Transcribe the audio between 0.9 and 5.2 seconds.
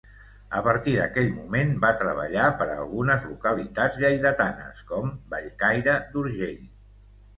d'aquell moment va treballar per a algunes localitats lleidatanes com